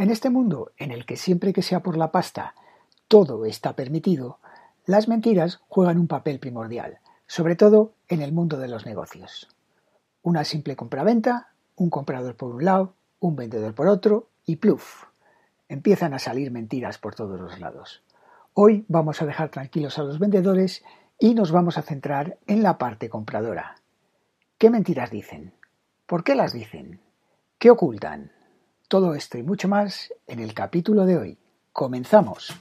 [0.00, 2.54] En este mundo en el que siempre que sea por la pasta
[3.06, 4.38] todo está permitido,
[4.86, 9.54] las mentiras juegan un papel primordial, sobre todo en el mundo de los negocios.
[10.22, 15.04] Una simple compraventa, un comprador por un lado, un vendedor por otro y pluf.
[15.68, 18.02] Empiezan a salir mentiras por todos los lados.
[18.54, 20.82] Hoy vamos a dejar tranquilos a los vendedores
[21.18, 23.76] y nos vamos a centrar en la parte compradora.
[24.56, 25.52] ¿Qué mentiras dicen?
[26.06, 27.00] ¿Por qué las dicen?
[27.58, 28.32] ¿Qué ocultan?
[28.90, 31.38] Todo esto y mucho más en el capítulo de hoy.
[31.72, 32.52] Comenzamos.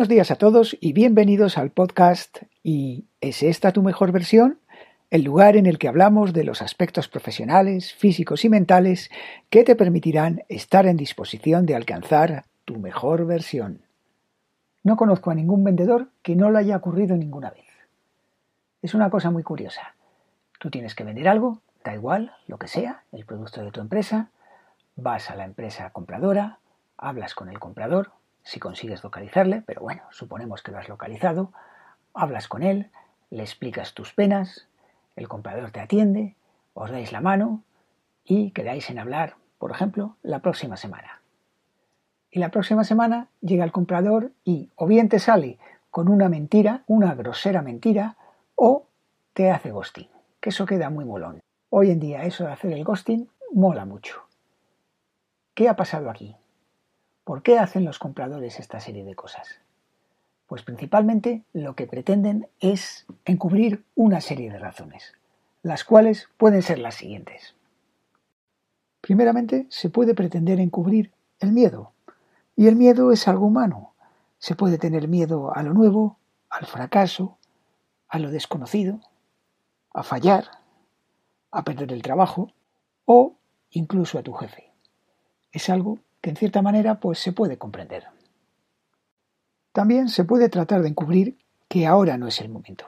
[0.00, 4.58] Buenos días a todos y bienvenidos al podcast ¿Y es esta tu mejor versión?
[5.10, 9.10] El lugar en el que hablamos de los aspectos profesionales, físicos y mentales
[9.50, 13.82] que te permitirán estar en disposición de alcanzar tu mejor versión.
[14.82, 17.68] No conozco a ningún vendedor que no lo haya ocurrido ninguna vez.
[18.80, 19.96] Es una cosa muy curiosa.
[20.58, 24.30] Tú tienes que vender algo, da igual, lo que sea, el producto de tu empresa,
[24.96, 26.58] vas a la empresa compradora,
[26.96, 31.52] hablas con el comprador, si consigues localizarle, pero bueno, suponemos que lo has localizado,
[32.14, 32.90] hablas con él,
[33.30, 34.68] le explicas tus penas,
[35.16, 36.36] el comprador te atiende,
[36.74, 37.62] os dais la mano
[38.24, 41.20] y quedáis en hablar, por ejemplo, la próxima semana.
[42.30, 45.58] Y la próxima semana llega el comprador y o bien te sale
[45.90, 48.16] con una mentira, una grosera mentira,
[48.54, 48.86] o
[49.32, 50.08] te hace ghosting,
[50.40, 51.40] que eso queda muy molón.
[51.68, 54.22] Hoy en día eso de hacer el ghosting mola mucho.
[55.54, 56.36] ¿Qué ha pasado aquí?
[57.30, 59.46] ¿Por qué hacen los compradores esta serie de cosas?
[60.48, 65.12] Pues principalmente lo que pretenden es encubrir una serie de razones,
[65.62, 67.54] las cuales pueden ser las siguientes.
[69.00, 71.92] Primeramente, se puede pretender encubrir el miedo,
[72.56, 73.92] y el miedo es algo humano.
[74.40, 76.18] Se puede tener miedo a lo nuevo,
[76.48, 77.38] al fracaso,
[78.08, 78.98] a lo desconocido,
[79.94, 80.50] a fallar,
[81.52, 82.52] a perder el trabajo
[83.04, 83.36] o
[83.70, 84.72] incluso a tu jefe.
[85.52, 88.06] Es algo que en cierta manera pues se puede comprender.
[89.72, 91.38] También se puede tratar de encubrir
[91.68, 92.86] que ahora no es el momento.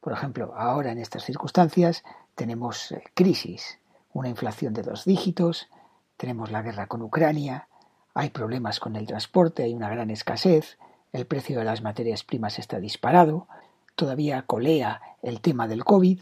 [0.00, 2.02] Por ejemplo, ahora en estas circunstancias
[2.34, 3.78] tenemos eh, crisis,
[4.12, 5.68] una inflación de dos dígitos,
[6.16, 7.68] tenemos la guerra con Ucrania,
[8.14, 10.78] hay problemas con el transporte, hay una gran escasez,
[11.12, 13.46] el precio de las materias primas está disparado,
[13.94, 16.20] todavía colea el tema del COVID.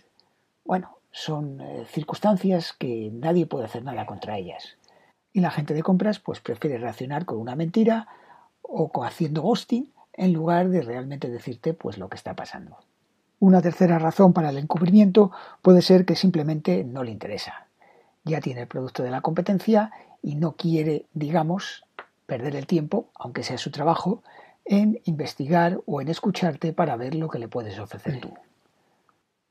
[0.64, 4.77] Bueno, son eh, circunstancias que nadie puede hacer nada contra ellas.
[5.32, 8.08] Y la gente de compras pues prefiere reaccionar con una mentira
[8.62, 12.78] o haciendo ghosting en lugar de realmente decirte pues lo que está pasando.
[13.40, 15.30] Una tercera razón para el encubrimiento
[15.62, 17.68] puede ser que simplemente no le interesa.
[18.24, 21.84] Ya tiene el producto de la competencia y no quiere, digamos,
[22.26, 24.22] perder el tiempo, aunque sea su trabajo,
[24.64, 28.34] en investigar o en escucharte para ver lo que le puedes ofrecer tú.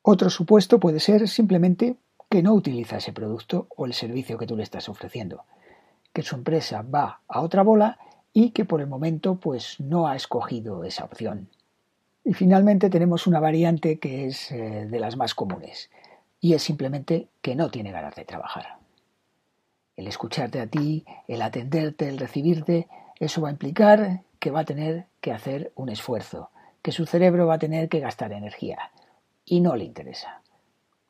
[0.01, 1.95] Otro supuesto puede ser simplemente
[2.29, 5.45] que no utiliza ese producto o el servicio que tú le estás ofreciendo
[6.17, 7.99] que su empresa va a otra bola
[8.33, 11.47] y que por el momento pues no ha escogido esa opción.
[12.23, 15.91] Y finalmente tenemos una variante que es eh, de las más comunes
[16.41, 18.79] y es simplemente que no tiene ganas de trabajar.
[19.95, 22.87] El escucharte a ti, el atenderte, el recibirte,
[23.19, 26.49] eso va a implicar que va a tener que hacer un esfuerzo,
[26.81, 28.89] que su cerebro va a tener que gastar energía
[29.45, 30.41] y no le interesa.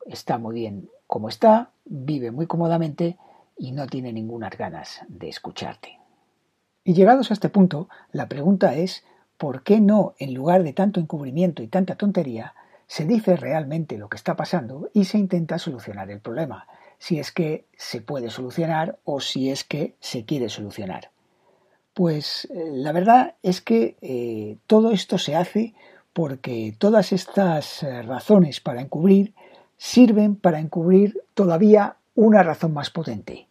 [0.04, 3.16] Está muy bien como está, vive muy cómodamente
[3.58, 5.98] y no tiene ninguna ganas de escucharte.
[6.84, 9.04] Y llegados a este punto, la pregunta es
[9.36, 12.54] ¿por qué no, en lugar de tanto encubrimiento y tanta tontería,
[12.86, 16.66] se dice realmente lo que está pasando y se intenta solucionar el problema,
[16.98, 21.10] si es que se puede solucionar o si es que se quiere solucionar?
[21.94, 25.74] Pues eh, la verdad es que eh, todo esto se hace
[26.12, 29.34] porque todas estas eh, razones para encubrir
[29.76, 33.47] sirven para encubrir todavía una razón más potente,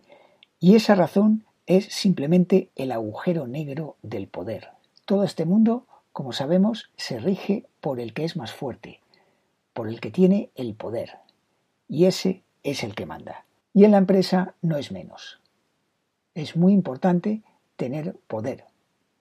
[0.59, 4.69] y esa razón es simplemente el agujero negro del poder.
[5.06, 9.01] Todo este mundo, como sabemos, se rige por el que es más fuerte,
[9.74, 11.19] por el que tiene el poder.
[11.88, 13.45] Y ese es el que manda.
[13.74, 15.39] Y en la empresa no es menos.
[16.33, 17.44] Es muy importante
[17.75, 18.65] tener poder,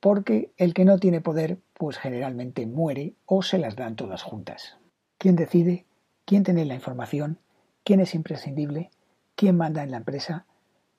[0.01, 4.79] porque el que no tiene poder, pues generalmente muere o se las dan todas juntas.
[5.19, 5.85] ¿Quién decide?
[6.25, 7.39] ¿Quién tiene la información?
[7.85, 8.91] ¿Quién es imprescindible?
[9.35, 10.47] ¿Quién manda en la empresa?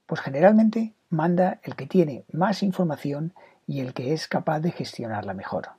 [0.08, 3.34] Pues generalmente manda el que tiene más información
[3.68, 5.70] y el que es capaz de gestionarla mejor.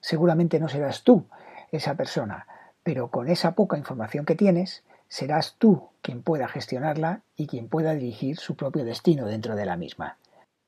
[0.00, 1.24] Seguramente no serás tú
[1.72, 2.46] esa persona,
[2.82, 7.94] pero con esa poca información que tienes, serás tú quien pueda gestionarla y quien pueda
[7.94, 10.18] dirigir su propio destino dentro de la misma.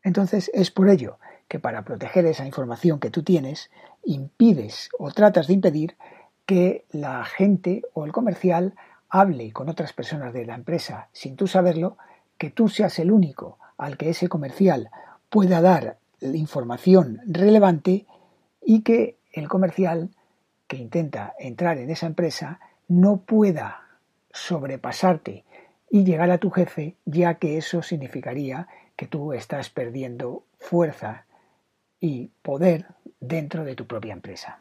[0.02, 1.18] Entonces es por ello
[1.48, 3.70] que para proteger esa información que tú tienes,
[4.04, 5.96] impides o tratas de impedir
[6.46, 8.74] que la gente o el comercial
[9.08, 11.98] hable con otras personas de la empresa sin tú saberlo,
[12.38, 14.90] que tú seas el único al que ese comercial
[15.28, 18.06] pueda dar información relevante
[18.64, 20.10] y que el comercial
[20.66, 23.82] que intenta entrar en esa empresa no pueda
[24.32, 25.44] sobrepasarte
[25.90, 31.26] y llegar a tu jefe, ya que eso significaría que tú estás perdiendo fuerza
[32.00, 32.86] y poder
[33.20, 34.60] dentro de tu propia empresa.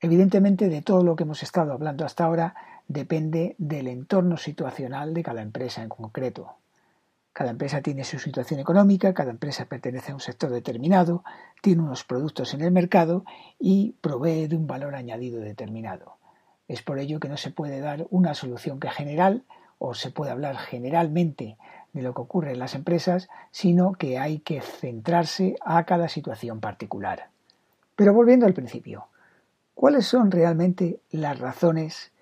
[0.00, 2.54] Evidentemente, de todo lo que hemos estado hablando hasta ahora
[2.88, 6.56] depende del entorno situacional de cada empresa en concreto.
[7.36, 11.22] Cada empresa tiene su situación económica, cada empresa pertenece a un sector determinado,
[11.60, 13.26] tiene unos productos en el mercado
[13.58, 16.16] y provee de un valor añadido determinado.
[16.66, 19.42] Es por ello que no se puede dar una solución que general
[19.76, 21.58] o se puede hablar generalmente
[21.92, 26.60] de lo que ocurre en las empresas, sino que hay que centrarse a cada situación
[26.60, 27.28] particular.
[27.96, 29.08] Pero volviendo al principio,
[29.74, 32.12] ¿cuáles son realmente las razones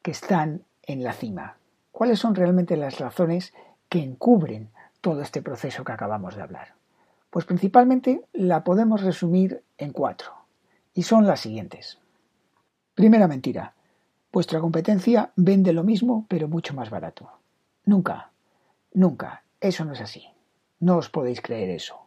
[0.00, 1.58] que están en la cima?
[1.90, 3.52] ¿Cuáles son realmente las razones
[3.92, 4.70] que encubren
[5.02, 6.68] todo este proceso que acabamos de hablar?
[7.28, 10.32] Pues principalmente la podemos resumir en cuatro,
[10.94, 11.98] y son las siguientes.
[12.94, 13.74] Primera mentira,
[14.32, 17.28] vuestra competencia vende lo mismo pero mucho más barato.
[17.84, 18.30] Nunca,
[18.94, 20.24] nunca, eso no es así.
[20.80, 22.00] No os podéis creer eso.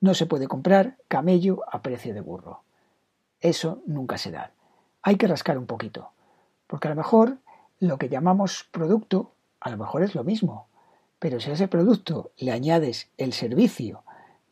[0.00, 2.64] No se puede comprar camello a precio de burro.
[3.40, 4.50] Eso nunca se da.
[5.00, 6.10] Hay que rascar un poquito.
[6.66, 7.38] Porque a lo mejor
[7.78, 9.30] lo que llamamos producto,
[9.60, 10.66] a lo mejor es lo mismo.
[11.22, 14.02] Pero si a ese producto le añades el servicio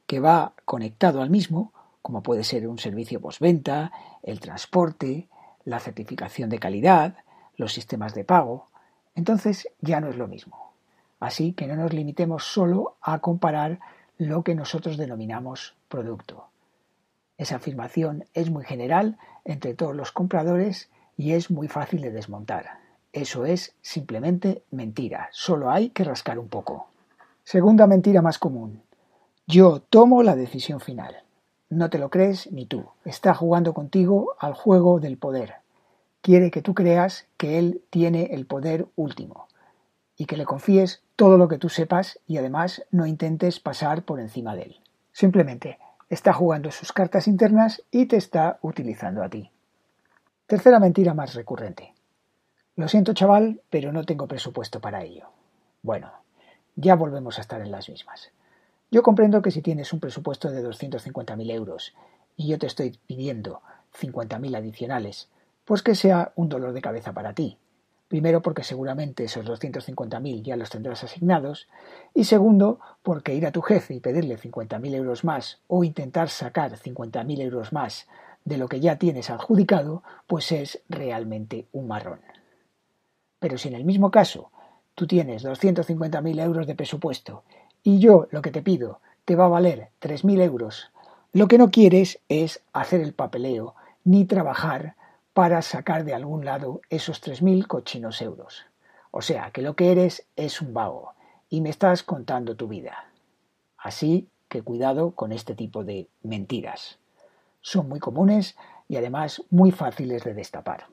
[0.07, 3.91] que va conectado al mismo, como puede ser un servicio postventa,
[4.23, 5.29] el transporte,
[5.65, 7.17] la certificación de calidad,
[7.57, 8.69] los sistemas de pago,
[9.17, 10.73] entonces ya no es lo mismo.
[11.19, 13.81] Así que no nos limitemos solo a comparar
[14.17, 16.51] lo que nosotros denominamos producto.
[17.37, 22.79] Esa afirmación es muy general entre todos los compradores y es muy fácil de desmontar.
[23.13, 26.87] Eso es simplemente mentira, solo hay que rascar un poco.
[27.43, 28.83] Segunda mentira más común.
[29.49, 31.25] Yo tomo la decisión final.
[31.71, 32.87] No te lo crees ni tú.
[33.05, 35.55] Está jugando contigo al juego del poder.
[36.21, 39.49] Quiere que tú creas que él tiene el poder último
[40.17, 44.21] y que le confíes todo lo que tú sepas y además no intentes pasar por
[44.21, 44.81] encima de él.
[45.13, 45.79] Simplemente
[46.09, 49.51] está jugando sus cartas internas y te está utilizando a ti.
[50.47, 51.95] Tercera mentira más recurrente.
[52.81, 55.27] Lo siento chaval, pero no tengo presupuesto para ello.
[55.83, 56.11] Bueno,
[56.77, 58.31] ya volvemos a estar en las mismas.
[58.91, 61.93] Yo comprendo que si tienes un presupuesto de 250.000 euros
[62.39, 63.61] y yo te estoy pidiendo
[64.01, 65.29] 50.000 adicionales,
[65.67, 67.59] pues que sea un dolor de cabeza para ti.
[68.09, 71.69] Primero porque seguramente esos 250.000 ya los tendrás asignados
[72.15, 76.79] y segundo porque ir a tu jefe y pedirle 50.000 euros más o intentar sacar
[76.79, 78.09] 50.000 euros más
[78.47, 82.21] de lo que ya tienes adjudicado, pues es realmente un marrón.
[83.41, 84.53] Pero si en el mismo caso
[84.95, 87.43] tú tienes 250.000 euros de presupuesto
[87.83, 90.91] y yo lo que te pido te va a valer 3.000 euros,
[91.33, 94.95] lo que no quieres es hacer el papeleo ni trabajar
[95.33, 98.67] para sacar de algún lado esos 3.000 cochinos euros.
[99.11, 101.15] O sea, que lo que eres es un vago
[101.49, 103.07] y me estás contando tu vida.
[103.79, 106.99] Así que cuidado con este tipo de mentiras
[107.63, 108.57] son muy comunes
[108.89, 110.87] y además muy fáciles de destapar.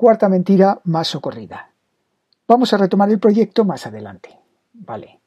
[0.00, 1.68] Cuarta mentira más socorrida.
[2.48, 4.30] Vamos a retomar el proyecto más adelante.
[4.72, 5.20] Vale.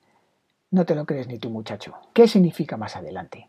[0.71, 1.93] No te lo crees ni tú, muchacho.
[2.11, 3.47] ¿Qué significa más adelante?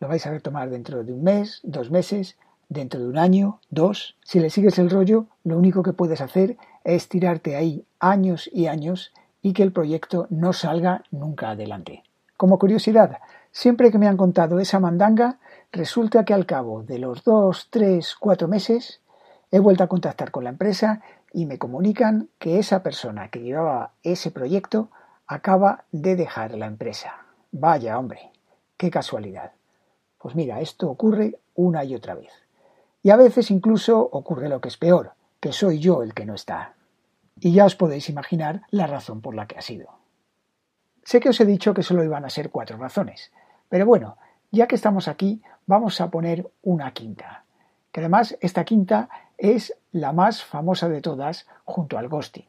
[0.00, 2.36] ¿Lo vais a retomar dentro de un mes, dos meses,
[2.68, 4.18] dentro de un año, dos?
[4.22, 8.66] Si le sigues el rollo, lo único que puedes hacer es tirarte ahí años y
[8.66, 12.02] años y que el proyecto no salga nunca adelante.
[12.36, 15.38] Como curiosidad, siempre que me han contado esa mandanga,
[15.72, 18.99] Resulta que al cabo de los dos, tres, cuatro meses
[19.50, 21.02] he vuelto a contactar con la empresa
[21.32, 24.90] y me comunican que esa persona que llevaba ese proyecto
[25.26, 27.24] acaba de dejar la empresa.
[27.52, 28.30] Vaya, hombre,
[28.76, 29.52] qué casualidad.
[30.18, 32.32] Pues mira, esto ocurre una y otra vez.
[33.02, 36.34] Y a veces incluso ocurre lo que es peor, que soy yo el que no
[36.34, 36.74] está.
[37.40, 39.88] Y ya os podéis imaginar la razón por la que ha sido.
[41.04, 43.32] Sé que os he dicho que solo iban a ser cuatro razones,
[43.68, 44.18] pero bueno,
[44.50, 47.44] ya que estamos aquí, vamos a poner una quinta,
[47.92, 49.08] que además esta quinta
[49.40, 52.46] es la más famosa de todas junto al ghosting.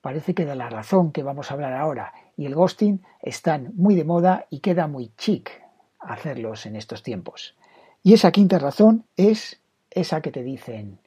[0.00, 3.96] Parece que de la razón que vamos a hablar ahora y el ghosting están muy
[3.96, 5.50] de moda y queda muy chic.
[5.98, 7.54] hacerlos en estos tiempos.
[8.02, 9.60] Y esa quinta razón es
[9.90, 10.98] esa que te dicen,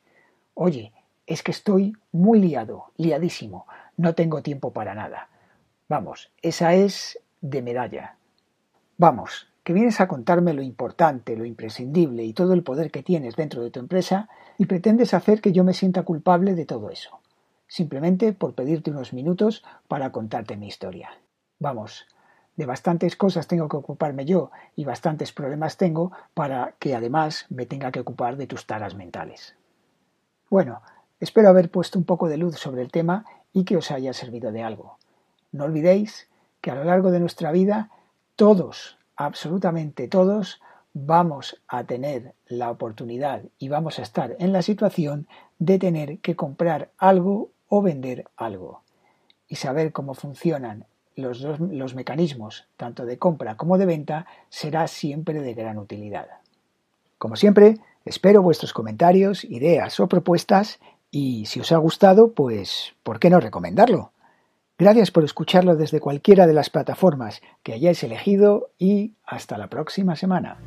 [0.53, 0.92] oye,
[1.25, 3.65] es que estoy muy liado, liadísimo,
[3.98, 5.30] no tengo tiempo para nada.
[5.89, 8.18] Vamos, esa es de medalla.
[8.98, 13.36] Vamos, que vienes a contarme lo importante, lo imprescindible y todo el poder que tienes
[13.36, 17.20] dentro de tu empresa y pretendes hacer que yo me sienta culpable de todo eso,
[17.67, 21.12] simplemente por pedirte unos minutos para contarte mi historia.
[21.60, 22.05] Vamos,
[22.55, 27.65] de bastantes cosas tengo que ocuparme yo y bastantes problemas tengo para que además me
[27.65, 29.55] tenga que ocupar de tus taras mentales.
[30.50, 30.82] Bueno,
[31.20, 34.51] espero haber puesto un poco de luz sobre el tema y que os haya servido
[34.51, 34.98] de algo.
[35.51, 36.27] No olvidéis
[36.62, 37.89] que a lo largo de nuestra vida
[38.36, 40.62] todos, absolutamente todos,
[40.93, 45.27] vamos a tener la oportunidad y vamos a estar en la situación
[45.60, 48.82] de tener que comprar algo o vender algo.
[49.48, 54.88] Y saber cómo funcionan los, dos, los mecanismos, tanto de compra como de venta, será
[54.88, 56.27] siempre de gran utilidad.
[57.17, 60.79] Como siempre, espero vuestros comentarios, ideas o propuestas
[61.10, 64.12] y si os ha gustado, pues, ¿por qué no recomendarlo?
[64.77, 70.15] Gracias por escucharlo desde cualquiera de las plataformas que hayáis elegido y hasta la próxima
[70.15, 70.58] semana.